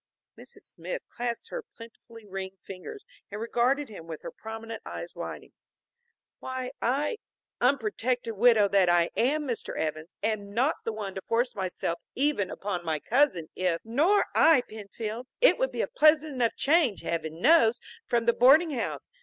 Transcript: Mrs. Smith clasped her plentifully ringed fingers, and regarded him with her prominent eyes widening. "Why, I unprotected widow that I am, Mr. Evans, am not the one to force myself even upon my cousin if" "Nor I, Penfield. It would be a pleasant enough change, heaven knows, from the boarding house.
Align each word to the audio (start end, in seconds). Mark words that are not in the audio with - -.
Mrs. 0.35 0.63
Smith 0.63 1.03
clasped 1.09 1.49
her 1.49 1.63
plentifully 1.77 2.25
ringed 2.25 2.57
fingers, 2.63 3.05
and 3.29 3.39
regarded 3.39 3.87
him 3.87 4.07
with 4.07 4.23
her 4.23 4.31
prominent 4.31 4.81
eyes 4.83 5.13
widening. 5.13 5.53
"Why, 6.39 6.71
I 6.81 7.17
unprotected 7.59 8.35
widow 8.35 8.67
that 8.69 8.89
I 8.89 9.11
am, 9.15 9.43
Mr. 9.43 9.77
Evans, 9.77 10.15
am 10.23 10.55
not 10.55 10.77
the 10.85 10.91
one 10.91 11.13
to 11.13 11.21
force 11.21 11.53
myself 11.53 11.99
even 12.15 12.49
upon 12.49 12.83
my 12.83 12.97
cousin 12.97 13.49
if" 13.55 13.79
"Nor 13.85 14.25
I, 14.33 14.61
Penfield. 14.61 15.27
It 15.39 15.59
would 15.59 15.71
be 15.71 15.81
a 15.81 15.87
pleasant 15.87 16.33
enough 16.33 16.55
change, 16.55 17.01
heaven 17.01 17.39
knows, 17.39 17.79
from 18.07 18.25
the 18.25 18.33
boarding 18.33 18.71
house. 18.71 19.07